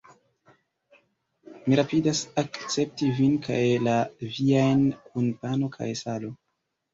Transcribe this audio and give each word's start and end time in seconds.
Mi 1.65 1.77
rapidas 1.79 2.21
akcepti 2.43 3.11
vin 3.19 3.35
kaj 3.49 3.59
la 3.89 3.99
viajn 4.39 4.83
kun 5.11 5.29
pano 5.45 5.71
kaj 5.77 5.93
salo! 6.03 6.35